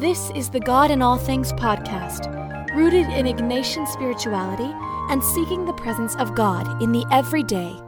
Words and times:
This 0.00 0.32
is 0.34 0.50
the 0.50 0.58
God 0.58 0.90
in 0.90 1.02
All 1.02 1.16
Things 1.16 1.52
podcast, 1.52 2.26
rooted 2.74 3.06
in 3.10 3.26
Ignatian 3.26 3.86
spirituality 3.86 4.68
and 5.08 5.22
seeking 5.22 5.64
the 5.64 5.72
presence 5.72 6.16
of 6.16 6.34
God 6.34 6.82
in 6.82 6.90
the 6.90 7.06
everyday. 7.12 7.78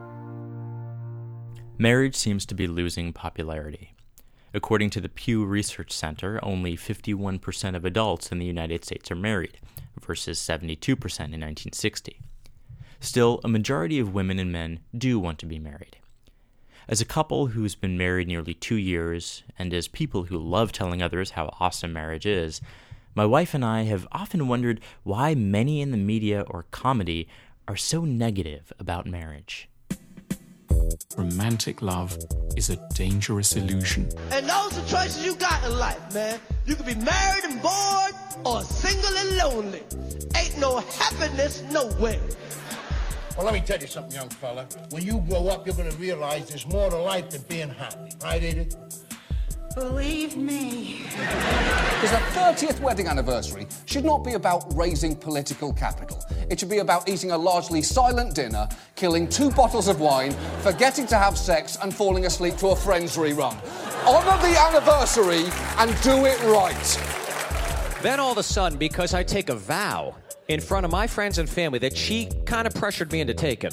Marriage 1.79 2.15
seems 2.15 2.47
to 2.47 2.55
be 2.55 2.69
losing 2.69 3.13
popularity. 3.13 3.97
According 4.55 4.91
to 4.91 5.01
the 5.01 5.09
Pew 5.09 5.45
Research 5.45 5.91
Center, 5.91 6.39
only 6.45 6.77
51% 6.77 7.75
of 7.75 7.85
adults 7.85 8.31
in 8.31 8.39
the 8.39 8.47
United 8.47 8.85
States 8.85 9.11
are 9.11 9.17
married, 9.17 9.59
versus 10.01 10.39
72% 10.39 10.87
in 10.87 11.41
1960. 11.41 12.21
Still, 13.01 13.41
a 13.43 13.49
majority 13.49 13.99
of 13.99 14.15
women 14.15 14.39
and 14.39 14.53
men 14.53 14.79
do 14.97 15.19
want 15.19 15.41
to 15.41 15.47
be 15.47 15.59
married. 15.59 15.97
As 16.89 17.01
a 17.01 17.05
couple 17.05 17.49
who's 17.49 17.75
been 17.75 17.99
married 17.99 18.29
nearly 18.29 18.55
two 18.55 18.77
years, 18.77 19.43
and 19.59 19.75
as 19.75 19.89
people 19.89 20.25
who 20.25 20.39
love 20.39 20.71
telling 20.71 21.03
others 21.03 21.31
how 21.33 21.53
awesome 21.59 21.93
marriage 21.93 22.27
is, 22.27 22.61
my 23.13 23.27
wife 23.27 23.55
and 23.55 23.65
I 23.65 23.83
have 23.83 24.07
often 24.13 24.47
wondered 24.47 24.81
why 25.03 25.35
many 25.35 25.81
in 25.81 25.91
the 25.91 25.97
media 25.97 26.45
or 26.47 26.67
comedy 26.71 27.27
are 27.67 27.75
so 27.75 28.05
negative 28.05 28.73
about 28.79 29.05
marriage. 29.05 29.69
Romantic 31.17 31.83
love 31.83 32.17
is 32.57 32.71
a 32.71 32.77
dangerous 32.95 33.57
illusion. 33.57 34.09
And 34.31 34.49
those 34.49 34.79
are 34.79 34.87
choices 34.87 35.27
you 35.27 35.35
got 35.35 35.65
in 35.65 35.77
life, 35.77 36.15
man. 36.15 36.39
You 36.67 36.77
can 36.77 36.87
be 36.87 36.95
married 36.95 37.45
and 37.45 37.61
bored 37.61 38.15
or 38.45 38.63
single 38.63 39.17
and 39.17 39.37
lonely. 39.39 39.83
Ain't 40.37 40.57
no 40.59 40.79
happiness 40.79 41.65
nowhere. 41.73 42.21
Well, 43.37 43.45
let 43.45 43.53
me 43.53 43.61
tell 43.61 43.79
you 43.79 43.87
something, 43.87 44.15
young 44.15 44.31
fella. 44.31 44.67
When 44.91 45.03
you 45.03 45.23
grow 45.29 45.49
up, 45.49 45.67
you're 45.67 45.77
gonna 45.77 45.91
realize 45.97 46.49
there's 46.49 46.67
more 46.67 46.89
to 46.89 46.97
life 46.97 47.29
than 47.29 47.43
being 47.43 47.69
happy. 47.69 48.11
Right, 48.23 48.43
Edith? 48.43 48.77
Believe 49.75 50.39
me. 50.39 51.03
Because 51.11 52.13
a 52.13 52.23
30th 52.33 52.81
wedding 52.81 53.09
anniversary 53.09 53.67
should 53.85 54.07
not 54.07 54.25
be 54.25 54.33
about 54.33 54.75
raising 54.75 55.15
political 55.15 55.71
capital. 55.75 56.25
It 56.49 56.59
should 56.59 56.71
be 56.71 56.79
about 56.79 57.11
eating 57.11 57.33
a 57.33 57.37
largely 57.37 57.83
silent 57.83 58.35
dinner, 58.35 58.67
killing 58.95 59.29
two 59.29 59.51
bottles 59.51 59.89
of 59.89 60.01
wine, 60.01 60.35
forgetting 60.63 61.07
to 61.09 61.17
have 61.19 61.37
sex, 61.37 61.77
and 61.83 61.95
falling 61.95 62.25
asleep 62.25 62.57
to 62.57 62.69
a 62.69 62.77
Friends 62.77 63.19
rerun. 63.19 63.55
Honour 64.07 64.41
the 64.49 64.59
anniversary 64.59 65.45
and 65.77 65.91
do 66.03 66.25
it 66.25 66.43
right. 66.45 67.16
Then 68.07 68.21
all 68.21 68.31
of 68.31 68.39
a 68.39 68.43
sudden, 68.45 68.79
because 68.79 69.15
I 69.15 69.25
take 69.25 69.49
a 69.49 69.57
vow 69.57 70.15
in 70.47 70.61
front 70.61 70.85
of 70.85 70.93
my 70.93 71.09
friends 71.09 71.39
and 71.39 71.51
family 71.51 71.81
that 71.81 71.97
she 71.97 72.31
kind 72.45 72.65
of 72.65 72.73
pressured 72.73 73.11
me 73.11 73.21
into 73.21 73.35
taking. 73.35 73.73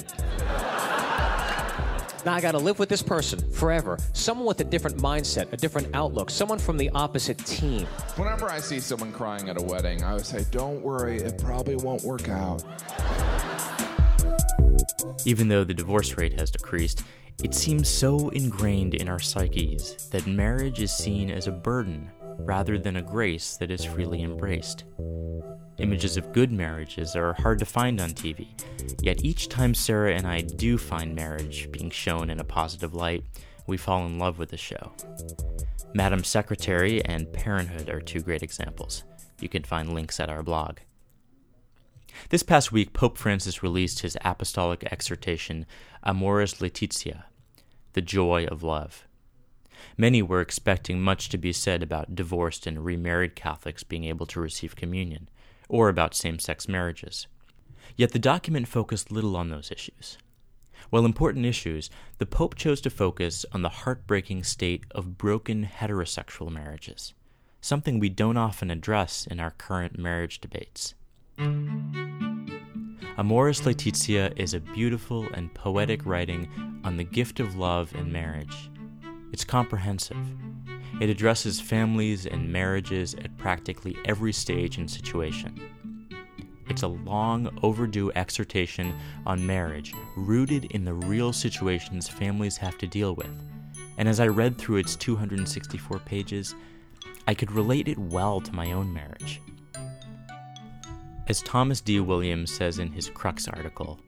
Now 2.26 2.32
I 2.32 2.40
gotta 2.40 2.58
live 2.58 2.80
with 2.80 2.88
this 2.88 3.00
person 3.00 3.48
forever. 3.52 3.96
Someone 4.12 4.44
with 4.44 4.58
a 4.58 4.64
different 4.64 4.96
mindset, 4.96 5.52
a 5.52 5.56
different 5.56 5.94
outlook, 5.94 6.30
someone 6.30 6.58
from 6.58 6.76
the 6.76 6.90
opposite 6.96 7.38
team. 7.46 7.86
Whenever 8.16 8.50
I 8.50 8.58
see 8.58 8.80
someone 8.80 9.12
crying 9.12 9.48
at 9.48 9.56
a 9.56 9.62
wedding, 9.62 10.02
I 10.02 10.14
would 10.14 10.26
say, 10.26 10.44
Don't 10.50 10.82
worry, 10.82 11.18
it 11.18 11.40
probably 11.40 11.76
won't 11.76 12.02
work 12.02 12.28
out. 12.28 12.64
Even 15.24 15.46
though 15.46 15.62
the 15.62 15.74
divorce 15.74 16.16
rate 16.16 16.36
has 16.40 16.50
decreased, 16.50 17.04
it 17.44 17.54
seems 17.54 17.88
so 17.88 18.30
ingrained 18.30 18.94
in 18.94 19.08
our 19.08 19.20
psyches 19.20 20.08
that 20.10 20.26
marriage 20.26 20.80
is 20.80 20.90
seen 20.90 21.30
as 21.30 21.46
a 21.46 21.52
burden 21.52 22.10
rather 22.38 22.78
than 22.78 22.96
a 22.96 23.02
grace 23.02 23.56
that 23.56 23.70
is 23.70 23.84
freely 23.84 24.22
embraced. 24.22 24.84
Images 25.78 26.16
of 26.16 26.32
good 26.32 26.52
marriages 26.52 27.16
are 27.16 27.34
hard 27.34 27.58
to 27.58 27.64
find 27.64 28.00
on 28.00 28.10
TV, 28.10 28.48
yet 29.02 29.24
each 29.24 29.48
time 29.48 29.74
Sarah 29.74 30.14
and 30.14 30.26
I 30.26 30.42
do 30.42 30.78
find 30.78 31.14
marriage 31.14 31.70
being 31.72 31.90
shown 31.90 32.30
in 32.30 32.38
a 32.38 32.44
positive 32.44 32.94
light, 32.94 33.24
we 33.66 33.76
fall 33.76 34.06
in 34.06 34.18
love 34.18 34.38
with 34.38 34.50
the 34.50 34.56
show. 34.56 34.92
Madam 35.94 36.22
Secretary 36.22 37.04
and 37.04 37.32
Parenthood 37.32 37.88
are 37.88 38.00
two 38.00 38.20
great 38.20 38.42
examples. 38.42 39.04
You 39.40 39.48
can 39.48 39.64
find 39.64 39.92
links 39.92 40.20
at 40.20 40.30
our 40.30 40.42
blog. 40.42 40.78
This 42.30 42.42
past 42.42 42.72
week, 42.72 42.92
Pope 42.92 43.18
Francis 43.18 43.62
released 43.62 44.00
his 44.00 44.16
apostolic 44.24 44.84
exhortation, 44.84 45.66
Amoris 46.02 46.60
Laetitia, 46.60 47.26
the 47.92 48.02
joy 48.02 48.46
of 48.46 48.62
love. 48.62 49.06
Many 49.96 50.22
were 50.22 50.40
expecting 50.40 51.00
much 51.00 51.28
to 51.30 51.38
be 51.38 51.52
said 51.52 51.82
about 51.82 52.14
divorced 52.14 52.66
and 52.66 52.84
remarried 52.84 53.36
Catholics 53.36 53.82
being 53.82 54.04
able 54.04 54.26
to 54.26 54.40
receive 54.40 54.76
communion 54.76 55.28
or 55.68 55.88
about 55.88 56.14
same 56.14 56.38
sex 56.38 56.68
marriages. 56.68 57.26
Yet 57.96 58.12
the 58.12 58.18
document 58.18 58.68
focused 58.68 59.10
little 59.12 59.36
on 59.36 59.50
those 59.50 59.70
issues. 59.70 60.18
While 60.90 61.04
important 61.04 61.46
issues, 61.46 61.90
the 62.18 62.26
Pope 62.26 62.54
chose 62.54 62.80
to 62.82 62.90
focus 62.90 63.46
on 63.52 63.62
the 63.62 63.68
heartbreaking 63.68 64.44
state 64.44 64.84
of 64.90 65.16
broken 65.16 65.66
heterosexual 65.66 66.50
marriages, 66.50 67.14
something 67.60 67.98
we 67.98 68.08
don't 68.08 68.36
often 68.36 68.70
address 68.70 69.26
in 69.26 69.40
our 69.40 69.52
current 69.52 69.98
marriage 69.98 70.40
debates. 70.40 70.94
Amoris 73.16 73.64
Laetitia 73.64 74.32
is 74.36 74.54
a 74.54 74.60
beautiful 74.60 75.26
and 75.34 75.54
poetic 75.54 76.04
writing 76.04 76.48
on 76.84 76.96
the 76.96 77.04
gift 77.04 77.38
of 77.40 77.56
love 77.56 77.94
in 77.94 78.12
marriage. 78.12 78.70
It's 79.34 79.44
comprehensive. 79.44 80.16
It 81.00 81.10
addresses 81.10 81.60
families 81.60 82.24
and 82.24 82.52
marriages 82.52 83.14
at 83.14 83.36
practically 83.36 83.96
every 84.04 84.32
stage 84.32 84.78
and 84.78 84.88
situation. 84.88 85.60
It's 86.68 86.84
a 86.84 86.86
long 86.86 87.48
overdue 87.60 88.12
exhortation 88.14 88.94
on 89.26 89.44
marriage, 89.44 89.92
rooted 90.16 90.66
in 90.66 90.84
the 90.84 90.94
real 90.94 91.32
situations 91.32 92.06
families 92.06 92.56
have 92.58 92.78
to 92.78 92.86
deal 92.86 93.16
with. 93.16 93.28
And 93.98 94.08
as 94.08 94.20
I 94.20 94.28
read 94.28 94.56
through 94.56 94.76
its 94.76 94.94
264 94.94 95.98
pages, 95.98 96.54
I 97.26 97.34
could 97.34 97.50
relate 97.50 97.88
it 97.88 97.98
well 97.98 98.40
to 98.40 98.54
my 98.54 98.70
own 98.70 98.94
marriage. 98.94 99.40
As 101.26 101.42
Thomas 101.42 101.80
D. 101.80 101.98
Williams 101.98 102.54
says 102.54 102.78
in 102.78 102.92
his 102.92 103.10
Crux 103.10 103.48
article, 103.48 103.98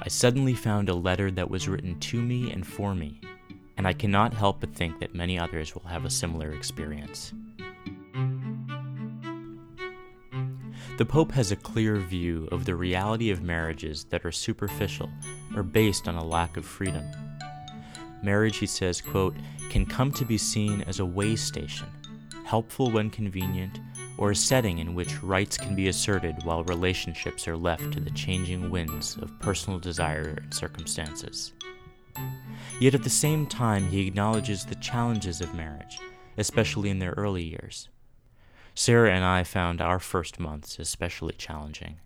I 0.00 0.08
suddenly 0.08 0.54
found 0.54 0.88
a 0.88 0.94
letter 0.94 1.30
that 1.32 1.50
was 1.50 1.68
written 1.68 2.00
to 2.00 2.22
me 2.22 2.50
and 2.50 2.66
for 2.66 2.94
me 2.94 3.20
and 3.76 3.86
I 3.86 3.92
cannot 3.92 4.34
help 4.34 4.60
but 4.60 4.74
think 4.74 5.00
that 5.00 5.14
many 5.14 5.38
others 5.38 5.74
will 5.74 5.88
have 5.88 6.04
a 6.04 6.10
similar 6.10 6.52
experience. 6.52 7.32
The 10.96 11.04
Pope 11.04 11.32
has 11.32 11.50
a 11.50 11.56
clear 11.56 11.96
view 11.96 12.48
of 12.52 12.64
the 12.64 12.76
reality 12.76 13.30
of 13.30 13.42
marriages 13.42 14.04
that 14.10 14.24
are 14.24 14.30
superficial 14.30 15.10
or 15.56 15.64
based 15.64 16.06
on 16.06 16.14
a 16.14 16.24
lack 16.24 16.56
of 16.56 16.64
freedom. 16.64 17.04
Marriage, 18.22 18.58
he 18.58 18.66
says, 18.66 19.00
quote, 19.00 19.34
can 19.70 19.84
come 19.84 20.12
to 20.12 20.24
be 20.24 20.38
seen 20.38 20.82
as 20.82 21.00
a 21.00 21.04
way 21.04 21.34
station, 21.34 21.88
helpful 22.44 22.92
when 22.92 23.10
convenient, 23.10 23.80
or 24.18 24.30
a 24.30 24.36
setting 24.36 24.78
in 24.78 24.94
which 24.94 25.20
rights 25.22 25.58
can 25.58 25.74
be 25.74 25.88
asserted 25.88 26.36
while 26.44 26.62
relationships 26.64 27.48
are 27.48 27.56
left 27.56 27.92
to 27.92 27.98
the 27.98 28.10
changing 28.12 28.70
winds 28.70 29.16
of 29.16 29.36
personal 29.40 29.80
desire 29.80 30.38
and 30.40 30.54
circumstances. 30.54 31.52
Yet 32.84 32.94
at 32.94 33.02
the 33.02 33.08
same 33.08 33.46
time, 33.46 33.86
he 33.86 34.06
acknowledges 34.06 34.66
the 34.66 34.74
challenges 34.74 35.40
of 35.40 35.54
marriage, 35.54 36.00
especially 36.36 36.90
in 36.90 36.98
their 36.98 37.14
early 37.16 37.42
years. 37.42 37.88
Sarah 38.74 39.10
and 39.10 39.24
I 39.24 39.42
found 39.42 39.80
our 39.80 39.98
first 39.98 40.38
months 40.38 40.78
especially 40.78 41.32
challenging. 41.38 41.96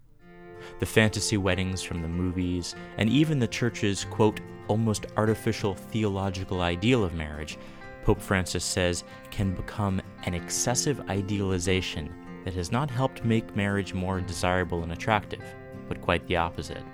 The 0.78 0.86
fantasy 0.86 1.36
weddings 1.36 1.82
from 1.82 2.00
the 2.00 2.06
movies, 2.06 2.76
and 2.96 3.10
even 3.10 3.40
the 3.40 3.48
church's, 3.48 4.04
quote, 4.04 4.40
almost 4.68 5.06
artificial 5.16 5.74
theological 5.74 6.60
ideal 6.60 7.02
of 7.02 7.12
marriage, 7.12 7.58
Pope 8.04 8.20
Francis 8.20 8.62
says, 8.62 9.02
can 9.32 9.56
become 9.56 10.00
an 10.26 10.34
excessive 10.34 11.00
idealization 11.10 12.14
that 12.44 12.54
has 12.54 12.70
not 12.70 12.88
helped 12.88 13.24
make 13.24 13.56
marriage 13.56 13.94
more 13.94 14.20
desirable 14.20 14.84
and 14.84 14.92
attractive, 14.92 15.42
but 15.88 16.00
quite 16.00 16.24
the 16.28 16.36
opposite. 16.36 16.84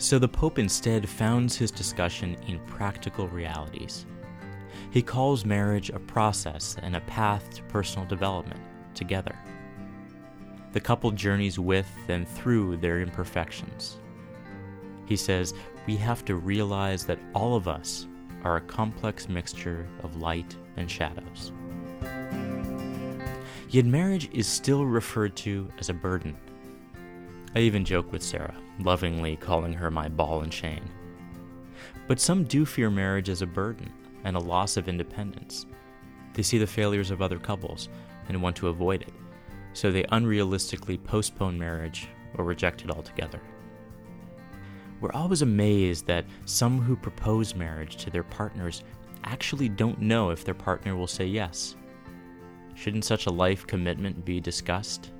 So 0.00 0.18
the 0.18 0.26
Pope 0.26 0.58
instead 0.58 1.06
founds 1.06 1.58
his 1.58 1.70
discussion 1.70 2.34
in 2.48 2.58
practical 2.60 3.28
realities. 3.28 4.06
He 4.90 5.02
calls 5.02 5.44
marriage 5.44 5.90
a 5.90 5.98
process 5.98 6.74
and 6.82 6.96
a 6.96 7.02
path 7.02 7.50
to 7.50 7.62
personal 7.64 8.08
development 8.08 8.60
together. 8.94 9.38
The 10.72 10.80
couple 10.80 11.10
journeys 11.10 11.58
with 11.58 11.86
and 12.08 12.26
through 12.26 12.78
their 12.78 13.02
imperfections. 13.02 13.98
He 15.04 15.16
says 15.16 15.52
we 15.86 15.96
have 15.96 16.24
to 16.24 16.36
realize 16.36 17.04
that 17.04 17.18
all 17.34 17.54
of 17.54 17.68
us 17.68 18.06
are 18.42 18.56
a 18.56 18.62
complex 18.62 19.28
mixture 19.28 19.86
of 20.02 20.16
light 20.16 20.56
and 20.78 20.90
shadows. 20.90 21.52
Yet 23.68 23.84
marriage 23.84 24.30
is 24.32 24.46
still 24.46 24.86
referred 24.86 25.36
to 25.36 25.70
as 25.78 25.90
a 25.90 25.94
burden 25.94 26.38
I 27.54 27.60
even 27.60 27.84
joke 27.84 28.12
with 28.12 28.22
Sarah, 28.22 28.54
lovingly 28.78 29.36
calling 29.36 29.72
her 29.72 29.90
my 29.90 30.08
ball 30.08 30.42
and 30.42 30.52
chain. 30.52 30.82
But 32.06 32.20
some 32.20 32.44
do 32.44 32.64
fear 32.64 32.90
marriage 32.90 33.28
as 33.28 33.42
a 33.42 33.46
burden 33.46 33.92
and 34.24 34.36
a 34.36 34.40
loss 34.40 34.76
of 34.76 34.88
independence. 34.88 35.66
They 36.34 36.42
see 36.42 36.58
the 36.58 36.66
failures 36.66 37.10
of 37.10 37.22
other 37.22 37.38
couples 37.38 37.88
and 38.28 38.40
want 38.40 38.54
to 38.56 38.68
avoid 38.68 39.02
it, 39.02 39.12
so 39.72 39.90
they 39.90 40.04
unrealistically 40.04 41.02
postpone 41.02 41.58
marriage 41.58 42.08
or 42.34 42.44
reject 42.44 42.82
it 42.82 42.90
altogether. 42.90 43.40
We're 45.00 45.12
always 45.12 45.42
amazed 45.42 46.06
that 46.06 46.26
some 46.44 46.80
who 46.80 46.94
propose 46.94 47.54
marriage 47.54 47.96
to 47.96 48.10
their 48.10 48.22
partners 48.22 48.84
actually 49.24 49.68
don't 49.68 50.00
know 50.00 50.30
if 50.30 50.44
their 50.44 50.54
partner 50.54 50.94
will 50.94 51.06
say 51.06 51.26
yes. 51.26 51.74
Shouldn't 52.74 53.04
such 53.04 53.26
a 53.26 53.32
life 53.32 53.66
commitment 53.66 54.24
be 54.24 54.40
discussed? 54.40 55.10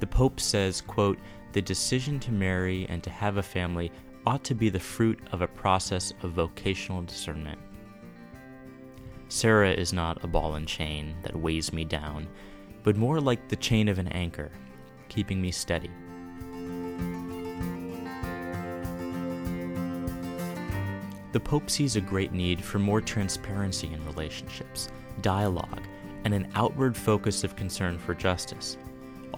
The 0.00 0.06
Pope 0.06 0.40
says, 0.40 0.80
quote, 0.80 1.18
the 1.52 1.60
decision 1.60 2.18
to 2.20 2.32
marry 2.32 2.86
and 2.88 3.02
to 3.02 3.10
have 3.10 3.36
a 3.36 3.42
family 3.42 3.92
ought 4.26 4.42
to 4.44 4.54
be 4.54 4.70
the 4.70 4.80
fruit 4.80 5.18
of 5.32 5.42
a 5.42 5.46
process 5.46 6.12
of 6.22 6.32
vocational 6.32 7.02
discernment. 7.02 7.58
Sarah 9.28 9.72
is 9.72 9.92
not 9.92 10.24
a 10.24 10.26
ball 10.26 10.54
and 10.54 10.66
chain 10.66 11.14
that 11.22 11.36
weighs 11.36 11.72
me 11.72 11.84
down, 11.84 12.26
but 12.82 12.96
more 12.96 13.20
like 13.20 13.48
the 13.48 13.56
chain 13.56 13.88
of 13.88 13.98
an 13.98 14.08
anchor, 14.08 14.50
keeping 15.08 15.40
me 15.40 15.50
steady. 15.50 15.90
The 21.32 21.40
Pope 21.40 21.70
sees 21.70 21.96
a 21.96 22.00
great 22.00 22.32
need 22.32 22.64
for 22.64 22.78
more 22.78 23.00
transparency 23.00 23.92
in 23.92 24.04
relationships, 24.06 24.88
dialogue, 25.20 25.82
and 26.24 26.34
an 26.34 26.50
outward 26.54 26.96
focus 26.96 27.44
of 27.44 27.54
concern 27.54 27.98
for 27.98 28.14
justice. 28.14 28.78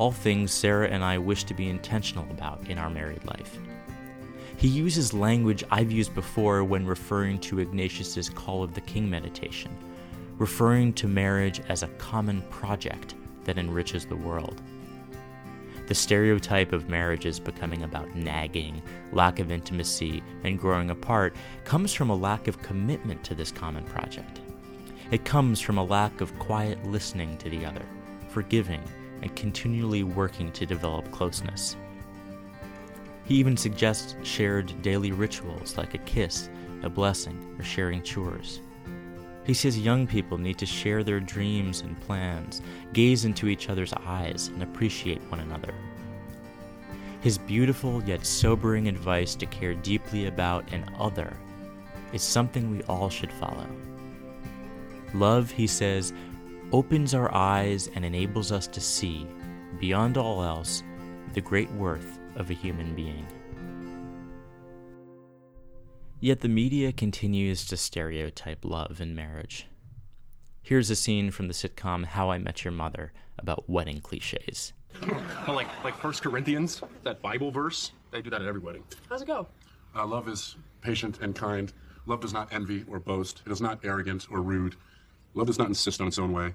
All 0.03 0.11
things 0.11 0.51
Sarah 0.51 0.89
and 0.89 1.05
I 1.05 1.17
wish 1.17 1.45
to 1.45 1.55
be 1.55 1.71
intentional 1.71 2.29
about 2.33 2.69
in 2.69 2.77
our 2.77 2.91
married 2.91 3.25
life. 3.25 3.57
He 4.57 4.67
uses 4.67 5.15
language 5.15 5.63
I've 5.71 5.93
used 5.93 6.13
before 6.13 6.65
when 6.65 6.85
referring 6.85 7.39
to 7.43 7.61
Ignatius's 7.61 8.29
Call 8.29 8.65
of 8.65 8.75
the 8.75 8.81
King 8.81 9.09
meditation, 9.09 9.71
referring 10.39 10.93
to 10.95 11.07
marriage 11.07 11.61
as 11.69 11.85
a 11.85 11.89
common 11.99 12.43
project 12.51 13.15
that 13.45 13.59
enriches 13.59 14.05
the 14.05 14.17
world. 14.17 14.61
The 15.87 15.95
stereotype 15.95 16.73
of 16.73 16.89
marriage 16.89 17.25
as 17.25 17.39
becoming 17.39 17.85
about 17.85 18.13
nagging, 18.17 18.83
lack 19.13 19.39
of 19.39 19.53
intimacy, 19.53 20.21
and 20.43 20.59
growing 20.59 20.91
apart 20.91 21.37
comes 21.63 21.93
from 21.93 22.11
a 22.11 22.17
lack 22.17 22.49
of 22.49 22.61
commitment 22.61 23.23
to 23.23 23.37
this 23.37 23.53
common 23.53 23.85
project. 23.85 24.41
It 25.13 25.25
comes 25.25 25.61
from 25.61 25.79
a 25.79 25.85
lack 25.85 26.21
of 26.21 26.37
quiet 26.41 26.85
listening 26.87 27.39
to 27.39 27.49
the 27.49 27.65
other, 27.65 27.87
forgiving, 28.31 28.83
and 29.23 29.35
continually 29.37 30.03
working 30.03 30.53
to 30.53 30.67
develop 30.67 31.11
closeness. 31.11 31.77
He 33.25 33.37
even 33.37 33.57
suggests 33.57 34.17
shared 34.23 34.83
daily 34.83 35.13
rituals 35.13 35.79
like 35.79 35.95
a 35.95 35.99
kiss, 35.99 36.51
a 36.83 36.91
blessing, 36.91 37.57
or 37.59 37.65
sharing 37.65 38.03
chores. 38.03 38.61
He 39.45 39.55
says 39.55 39.79
young 39.79 40.07
people 40.07 40.39
need 40.39 40.59
to 40.59 40.67
share 40.67 41.03
their 41.03 41.21
dreams 41.21 41.81
and 41.81 42.01
plans, 42.01 42.63
gaze 42.93 43.25
into 43.25 43.49
each 43.49 43.69
other's 43.69 43.93
eyes, 43.93 44.49
and 44.49 44.63
appreciate 44.63 45.23
one 45.23 45.41
another. 45.41 45.75
His 47.23 47.39
beautiful 47.39 48.03
yet 48.05 48.27
sobering 48.27 48.89
advice 48.89 49.35
to 49.37 49.47
care 49.47 49.75
deeply 49.75 50.27
about 50.27 50.73
an 50.73 50.85
other 50.99 51.37
is 52.13 52.23
something 52.23 52.71
we 52.71 52.83
all 52.85 53.09
should 53.09 53.33
follow. 53.33 53.67
Love, 55.15 55.51
he 55.51 55.67
says, 55.67 56.13
opens 56.73 57.15
our 57.15 57.33
eyes 57.35 57.89
and 57.95 58.05
enables 58.05 58.51
us 58.51 58.67
to 58.67 58.81
see, 58.81 59.27
beyond 59.79 60.17
all 60.17 60.43
else, 60.43 60.83
the 61.35 61.41
great 61.41 61.71
worth 61.73 62.19
of 62.37 62.51
a 62.51 62.55
human 62.55 62.95
being. 62.95 63.27
Yet 66.21 66.41
the 66.41 66.49
media 66.49 66.93
continues 66.93 67.67
to 67.67 67.77
stereotype 67.77 68.65
love 68.65 69.01
and 69.01 69.15
marriage. 69.15 69.67
Here's 70.63 70.91
a 70.91 70.97
scene 70.97 71.31
from 71.31 71.49
the 71.49 71.55
sitcom 71.55 72.05
How 72.05 72.31
I 72.31 72.39
Met 72.39 72.65
Your 72.65 72.73
Mother 72.73 73.13
about 73.39 73.69
wedding 73.69 74.01
cliches. 74.01 74.73
like 75.49 75.67
like 75.83 75.97
First 75.97 76.23
Corinthians, 76.23 76.81
that 77.03 77.21
Bible 77.21 77.51
verse. 77.51 77.93
They 78.13 78.23
do 78.23 78.31
that 78.31 78.43
at 78.43 78.47
every 78.47 78.61
wedding. 78.61 78.85
How's 79.09 79.23
it 79.23 79.27
go? 79.27 79.49
Uh, 79.97 80.07
love 80.07 80.29
is 80.29 80.57
patient 80.81 81.19
and 81.21 81.35
kind. 81.35 81.73
Love 82.07 82.21
does 82.21 82.33
not 82.33 82.53
envy 82.53 82.85
or 82.89 83.01
boast. 83.01 83.43
It 83.45 83.51
is 83.51 83.61
not 83.61 83.81
arrogant 83.85 84.29
or 84.31 84.43
rude. 84.43 84.77
Love 85.35 85.47
does 85.47 85.59
not 85.59 85.69
insist 85.69 86.01
on 86.01 86.09
its 86.09 86.19
own 86.19 86.33
way. 86.33 86.55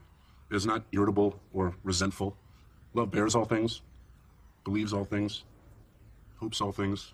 It 0.50 0.56
is 0.56 0.65
not 0.65 0.83
irritable 0.91 1.39
or 1.53 1.75
resentful. 1.83 2.38
Love 2.94 3.12
bears 3.12 3.35
all 3.35 3.45
things, 3.45 3.81
believes 4.63 4.94
all 4.94 5.03
things, 5.03 5.44
hopes 6.38 6.62
all 6.62 6.71
things, 6.71 7.13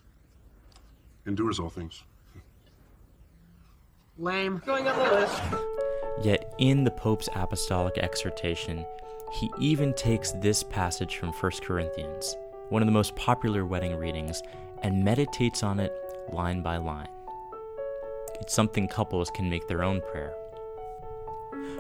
endures 1.26 1.60
all 1.60 1.70
things. 1.70 2.04
Lame. 4.20 4.62
Going 4.66 4.88
up 4.88 4.96
the 4.96 5.20
list. 5.20 5.42
Yet 6.22 6.54
in 6.60 6.84
the 6.84 6.92
Pope's 6.92 7.30
apostolic 7.34 7.98
exhortation, 7.98 8.86
he 9.32 9.50
even 9.60 9.94
takes 9.94 10.32
this 10.34 10.62
passage 10.62 11.18
from 11.18 11.30
1 11.30 11.52
Corinthians, 11.64 12.38
one 12.70 12.84
of 12.84 12.86
the 12.86 12.92
most 12.92 13.16
popular 13.16 13.66
wedding 13.66 13.96
readings, 13.96 14.44
and 14.84 15.04
meditates 15.04 15.64
on 15.64 15.80
it 15.80 15.92
line 16.32 16.62
by 16.62 16.78
line. 16.78 17.10
It's 18.40 18.54
something 18.54 18.88
couples 18.88 19.32
can 19.32 19.50
make 19.50 19.68
their 19.68 19.84
own 19.84 20.02
prayer. 20.12 20.34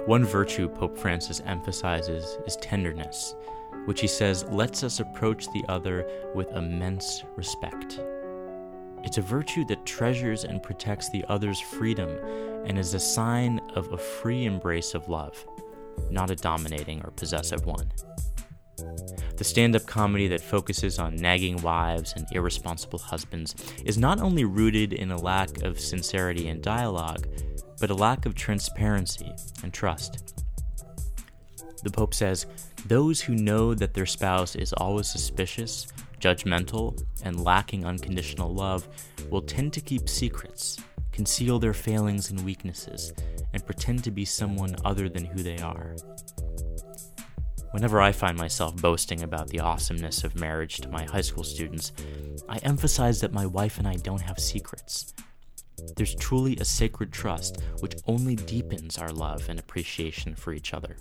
One 0.05 0.25
virtue 0.25 0.67
Pope 0.67 0.97
Francis 0.97 1.41
emphasizes 1.45 2.37
is 2.45 2.57
tenderness, 2.57 3.35
which 3.85 4.01
he 4.01 4.07
says 4.07 4.43
lets 4.49 4.83
us 4.83 4.99
approach 4.99 5.47
the 5.53 5.63
other 5.69 6.05
with 6.35 6.51
immense 6.51 7.23
respect. 7.37 8.01
It's 9.05 9.17
a 9.17 9.21
virtue 9.21 9.63
that 9.67 9.85
treasures 9.85 10.43
and 10.43 10.61
protects 10.61 11.09
the 11.09 11.23
other's 11.29 11.61
freedom 11.61 12.09
and 12.65 12.77
is 12.77 12.93
a 12.93 12.99
sign 12.99 13.61
of 13.75 13.93
a 13.93 13.97
free 13.97 14.43
embrace 14.43 14.93
of 14.93 15.07
love, 15.07 15.47
not 16.11 16.29
a 16.29 16.35
dominating 16.35 17.01
or 17.05 17.11
possessive 17.11 17.65
one. 17.65 17.89
The 19.37 19.43
stand 19.45 19.73
up 19.73 19.85
comedy 19.85 20.27
that 20.27 20.41
focuses 20.41 20.99
on 20.99 21.15
nagging 21.15 21.61
wives 21.61 22.11
and 22.17 22.27
irresponsible 22.33 22.99
husbands 22.99 23.55
is 23.85 23.97
not 23.97 24.19
only 24.19 24.43
rooted 24.43 24.91
in 24.91 25.11
a 25.11 25.17
lack 25.17 25.61
of 25.61 25.79
sincerity 25.79 26.49
and 26.49 26.61
dialogue, 26.61 27.25
but 27.83 27.91
a 27.91 27.93
lack 27.93 28.25
of 28.25 28.33
transparency 28.33 29.29
and 29.61 29.73
trust. 29.73 30.33
The 31.83 31.89
Pope 31.89 32.13
says 32.13 32.45
those 32.85 33.19
who 33.19 33.35
know 33.35 33.73
that 33.73 33.93
their 33.93 34.05
spouse 34.05 34.55
is 34.55 34.71
always 34.71 35.11
suspicious, 35.11 35.87
judgmental, 36.17 37.03
and 37.23 37.43
lacking 37.43 37.83
unconditional 37.83 38.53
love 38.53 38.87
will 39.29 39.41
tend 39.41 39.73
to 39.73 39.81
keep 39.81 40.07
secrets, 40.07 40.77
conceal 41.11 41.59
their 41.59 41.73
failings 41.73 42.31
and 42.31 42.45
weaknesses, 42.45 43.11
and 43.51 43.65
pretend 43.65 44.01
to 44.05 44.11
be 44.11 44.23
someone 44.23 44.77
other 44.85 45.09
than 45.09 45.25
who 45.25 45.43
they 45.43 45.57
are. 45.57 45.97
Whenever 47.71 47.99
I 47.99 48.13
find 48.13 48.37
myself 48.37 48.77
boasting 48.77 49.23
about 49.23 49.49
the 49.49 49.59
awesomeness 49.59 50.23
of 50.23 50.39
marriage 50.39 50.77
to 50.77 50.87
my 50.87 51.03
high 51.03 51.19
school 51.19 51.43
students, 51.43 51.91
I 52.47 52.59
emphasize 52.59 53.19
that 53.19 53.33
my 53.33 53.45
wife 53.45 53.77
and 53.77 53.85
I 53.85 53.95
don't 53.95 54.21
have 54.21 54.39
secrets. 54.39 55.13
There's 55.95 56.15
truly 56.15 56.57
a 56.57 56.65
sacred 56.65 57.11
trust 57.11 57.61
which 57.79 57.95
only 58.07 58.35
deepens 58.35 58.97
our 58.97 59.11
love 59.11 59.49
and 59.49 59.59
appreciation 59.59 60.35
for 60.35 60.53
each 60.53 60.73
other. 60.73 60.97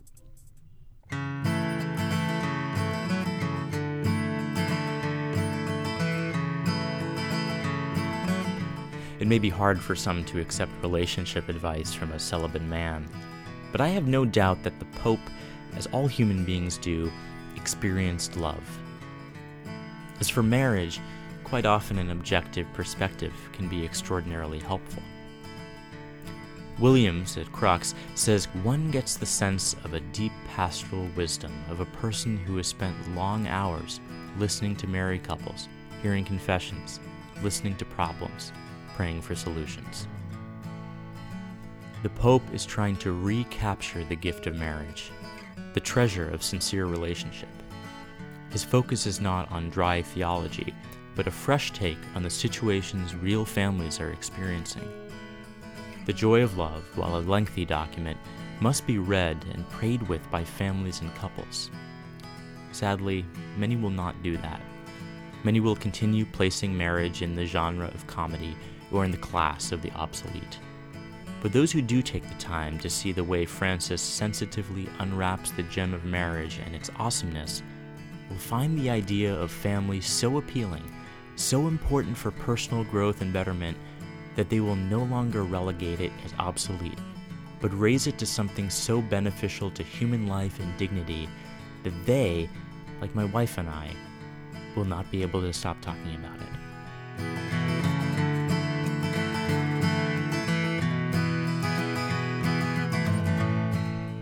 It 9.21 9.29
may 9.29 9.39
be 9.39 9.51
hard 9.51 9.81
for 9.81 9.95
some 9.95 10.25
to 10.25 10.41
accept 10.41 10.73
relationship 10.83 11.49
advice 11.49 11.95
from 11.95 12.11
a 12.11 12.19
celibate 12.19 12.63
man, 12.63 13.09
but 13.71 13.81
I 13.81 13.89
have 13.89 14.09
no 14.09 14.25
doubt 14.25 14.65
that 14.65 14.79
the 14.81 14.85
Pope, 14.99 15.21
as 15.77 15.87
all 15.89 16.09
human 16.09 16.45
beings 16.45 16.77
do, 16.77 17.11
experienced 17.55 18.37
love. 18.37 18.63
As 20.19 20.29
for 20.29 20.43
marriage, 20.43 21.01
quite 21.53 21.67
often 21.67 21.99
an 21.99 22.13
objective 22.13 22.67
perspective 22.73 23.35
can 23.53 23.69
be 23.69 23.85
extraordinarily 23.85 24.59
helpful. 24.59 25.03
Williams 26.79 27.37
at 27.37 27.53
Crux 27.53 27.95
says 28.15 28.47
one 28.63 28.91
gets 28.91 29.17
the 29.17 29.27
sense 29.27 29.75
of 29.85 29.93
a 29.93 30.01
deep 30.01 30.33
pastoral 30.49 31.07
wisdom 31.15 31.53
of 31.69 31.81
a 31.81 31.85
person 32.01 32.39
who 32.39 32.57
has 32.57 32.67
spent 32.67 33.15
long 33.15 33.47
hours 33.49 34.01
listening 34.39 34.75
to 34.77 34.87
married 34.87 35.25
couples, 35.25 35.69
hearing 36.01 36.25
confessions, 36.25 37.01
listening 37.43 37.77
to 37.77 37.85
problems, 37.85 38.51
praying 38.97 39.21
for 39.21 39.35
solutions. 39.35 40.09
The 42.03 42.09
Pope 42.09 42.45
is 42.55 42.65
trying 42.65 42.97
to 42.97 43.13
recapture 43.13 44.05
the 44.05 44.17
gift 44.17 44.47
of 44.47 44.57
marriage, 44.57 45.11
the 45.75 45.81
treasure 45.81 46.31
of 46.31 46.43
sincere 46.43 46.87
relationship. 46.87 47.51
His 48.53 48.65
focus 48.65 49.07
is 49.07 49.21
not 49.21 49.53
on 49.53 49.69
dry 49.69 50.01
theology, 50.01 50.75
but 51.15 51.27
a 51.27 51.31
fresh 51.31 51.73
take 51.73 51.99
on 52.15 52.23
the 52.23 52.31
situations 52.31 53.15
real 53.15 53.45
families 53.45 54.01
are 54.01 54.13
experiencing. 54.13 54.89
The 56.07 56.13
Joy 56.13 56.43
of 56.43 56.59
Love, 56.59 56.85
while 56.97 57.17
a 57.17 57.21
lengthy 57.21 57.65
document, 57.65 58.19
must 58.61 58.87
be 58.87 58.99
read 58.99 59.45
and 59.53 59.69
prayed 59.69 60.03
with 60.09 60.29
by 60.31 60.45
families 60.45 61.01
and 61.01 61.15
couples. 61.15 61.71
Sadly, 62.73 63.25
many 63.57 63.77
will 63.77 63.91
not 63.91 64.23
do 64.23 64.37
that. 64.39 64.61
Many 65.45 65.61
will 65.61 65.77
continue 65.77 66.25
placing 66.25 66.77
marriage 66.77 67.23
in 67.23 67.35
the 67.35 67.45
genre 67.45 67.89
of 67.89 68.07
comedy 68.07 68.57
or 68.91 69.05
in 69.05 69.11
the 69.11 69.17
class 69.17 69.73
of 69.73 69.83
the 69.83 69.91
obsolete. 69.93 70.59
But 71.41 71.53
those 71.53 71.73
who 71.73 71.83
do 71.83 72.03
take 72.03 72.29
the 72.29 72.35
time 72.37 72.79
to 72.79 72.89
see 72.89 73.11
the 73.11 73.25
way 73.25 73.45
Francis 73.45 74.01
sensitively 74.01 74.89
unwraps 75.01 75.51
the 75.51 75.65
gem 75.65 75.93
of 75.93 76.05
marriage 76.05 76.61
and 76.65 76.75
its 76.75 76.91
awesomeness 76.99 77.65
will 78.31 78.37
find 78.37 78.79
the 78.79 78.91
idea 78.91 79.35
of 79.35 79.51
family 79.51 80.01
so 80.01 80.39
appealing, 80.39 80.89
so 81.37 81.67
important 81.67 82.17
for 82.17 82.31
personal 82.31 82.85
growth 82.85 83.21
and 83.21 83.33
betterment, 83.33 83.77
that 84.37 84.49
they 84.49 84.61
will 84.61 84.77
no 84.77 85.03
longer 85.05 85.45
relegate 85.45 86.01
it 86.01 86.13
as 86.25 86.33
obsolete, 86.39 86.99
but 87.61 87.79
raise 87.79 88.07
it 88.07 88.19
to 88.19 88.27
something 88.27 88.71
so 88.71 89.03
beneficial 89.03 89.71
to 89.71 89.83
human 89.83 90.27
life 90.27 90.59
and 90.61 90.77
dignity 90.77 91.29
that 91.83 92.07
they, 92.07 92.49
like 93.01 93.15
my 93.15 93.25
wife 93.27 93.59
and 93.59 93.69
I, 93.69 93.91
will 94.75 94.85
not 94.85 95.11
be 95.11 95.23
able 95.23 95.41
to 95.43 95.53
stop 95.53 95.81
talking 95.81 96.15
about 96.15 96.37
it. 96.41 96.49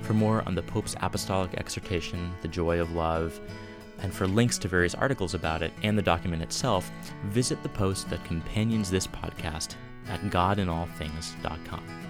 For 0.03 0.15
more 0.15 0.43
on 0.45 0.57
the 0.57 0.63
Pope's 0.63 0.97
Apostolic 1.01 1.55
Exhortation, 1.55 2.33
The 2.43 2.49
Joy 2.49 2.81
of 2.81 2.91
Love, 2.93 3.41
and 4.03 4.13
for 4.13 4.27
links 4.27 4.59
to 4.59 4.69
various 4.69 4.95
articles 4.95 5.35
about 5.35 5.63
it 5.63 5.73
and 5.83 5.97
the 5.97 6.03
document 6.03 6.43
itself, 6.43 6.91
visit 7.25 7.63
the 7.63 7.69
post 7.69 8.09
that 8.11 8.25
companions 8.25 8.91
this 8.91 9.07
podcast 9.07 9.75
at 10.09 10.21
godinallthings.com. 10.23 12.10